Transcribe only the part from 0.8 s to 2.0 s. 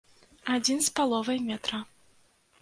з паловай метра.